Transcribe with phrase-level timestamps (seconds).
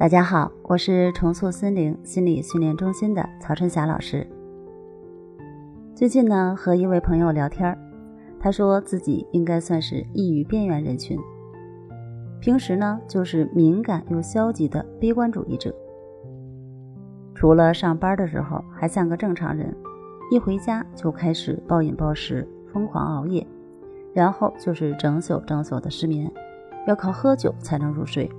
[0.00, 4.26] 大家好，我是重塑心灵心理训练中心的曹春霞老师。
[5.94, 7.76] 最近呢，和一位朋友聊天，
[8.40, 11.18] 他说自己应该算是抑郁边缘人群，
[12.40, 15.70] 平时呢就是敏感又消极的悲观主义者。
[17.34, 19.76] 除了上班的时候还像个正常人，
[20.30, 23.46] 一回家就开始暴饮暴食、疯狂熬夜，
[24.14, 26.32] 然后就是整宿整宿的失眠，
[26.86, 28.30] 要靠喝酒才能入睡。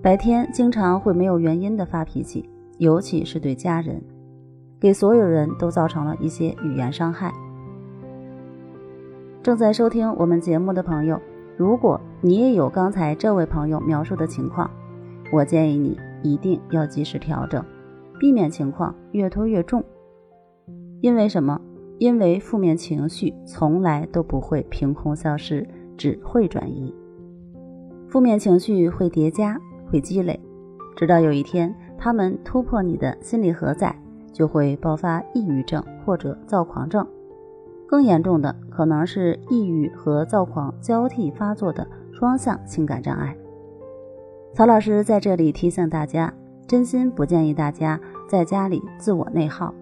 [0.00, 2.48] 白天经常会没有原因的发脾气，
[2.78, 4.00] 尤其是对家人，
[4.78, 7.32] 给所有人都造成了一些语言伤害。
[9.42, 11.20] 正在收听我们节目的朋友，
[11.56, 14.70] 如果你也有刚才这位朋友描述的情况，
[15.32, 17.64] 我建议你一定要及时调整，
[18.20, 19.82] 避免情况越拖越重。
[21.00, 21.60] 因为什么？
[21.98, 26.94] 因为负面情绪从来都不会凭空消失，只会转移。
[28.08, 29.60] 负面情绪会叠加。
[29.90, 30.38] 会积累，
[30.96, 33.94] 直到有一天他们突破你的心理荷载，
[34.32, 37.06] 就会爆发抑郁症或者躁狂症。
[37.86, 43.34] 更严重的可能是抑郁和躁狂交替发作的双向情感障碍。
[44.52, 46.32] 曹老师在这里提醒大家，
[46.66, 47.98] 真心不建议大家
[48.28, 49.74] 在家里自我内耗，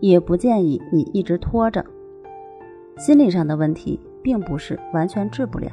[0.00, 1.84] 也不建议你一直拖着。
[2.98, 5.70] 心理上的问题并不是完全治不了，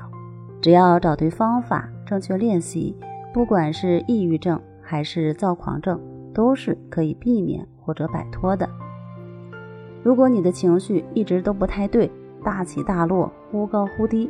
[0.61, 2.95] 只要找对方法，正确练习。
[3.33, 5.99] 不管是抑郁症还是躁狂症，
[6.33, 8.67] 都是可以避免或者摆脱的。
[10.03, 12.11] 如果你的情绪一直都不太对，
[12.43, 14.29] 大起大落，忽高忽低，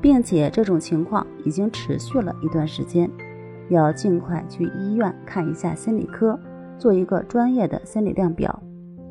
[0.00, 3.10] 并且这种情况已经持续了一段时间，
[3.68, 6.38] 要尽快去医院看一下心理科，
[6.78, 8.62] 做一个专业的心理量表，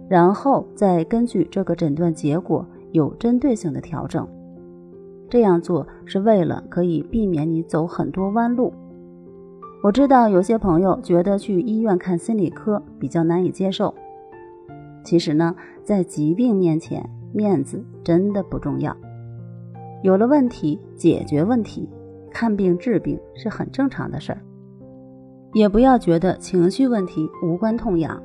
[0.07, 4.25] 然后再根据这个诊断结果有针对性的调整。
[5.29, 8.73] 这样做是为了可以避免你走很多弯路。
[9.81, 13.93] 我知道有些朋友觉得去医院看心理科比较难以接受。
[15.05, 18.95] 其实呢，在疾病面前，面子真的不重要。
[20.03, 21.89] 有了问题，解决问题，
[22.29, 24.41] 看病治病是很正常的事儿。
[25.53, 28.21] 也不要觉得情绪问题无关痛痒。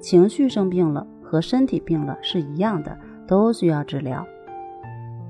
[0.00, 2.98] 情绪生病了和身体病了是一样的，
[3.28, 4.26] 都需要治疗。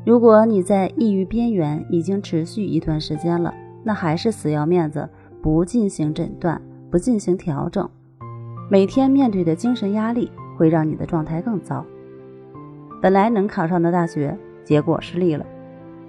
[0.06, 5.08] 如果你在抑郁边缘已经持续一段时间了，那还是死要面子，
[5.42, 6.60] 不进行诊断，
[6.90, 7.88] 不进行调整，
[8.70, 11.84] 每天面对的精神压力会让你的状态更糟。
[13.00, 15.44] 本来能考上的大学，结果失利了，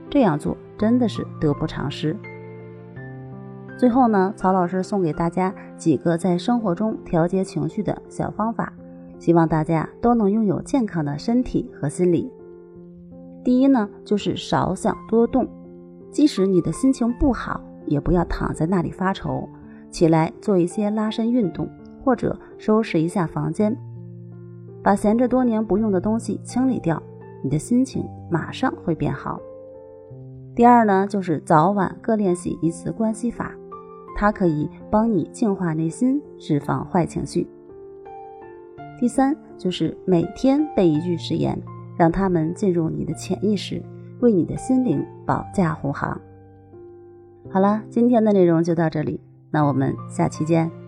[0.10, 2.16] 这样做真的是得不偿失。
[3.80, 8.72] 最后呢，曹老师送给大家几个在生活中调节情绪的小方法，
[9.18, 12.32] 希望大家都能拥有健康的身体和心理。
[13.44, 15.48] 第一呢，就是少想多动。
[16.14, 19.50] 即使你的心情不好，也不要躺在那里发愁，
[19.90, 21.68] 起来做一些拉伸运动，
[22.04, 23.76] 或者收拾一下房间，
[24.84, 27.02] 把闲着多年不用的东西清理掉，
[27.44, 29.42] 你的心情马上会变好。
[30.56, 33.52] 第二呢，就是早晚各练习一次关系法，
[34.16, 37.48] 它可以帮你净化内心，释放坏情绪。
[39.00, 41.60] 第三就是每天背一句誓言，
[41.98, 43.82] 让他们进入你的潜意识。
[44.20, 46.20] 为你的心灵保驾护航。
[47.50, 49.20] 好了，今天的内容就到这里，
[49.52, 50.83] 那我们下期见。